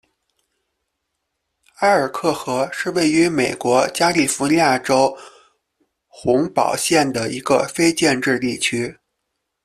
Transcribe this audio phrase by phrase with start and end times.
[1.75, 5.15] 埃尔克河是位于美国加利福尼亚州
[6.07, 8.97] 洪堡县的一个非建制地区。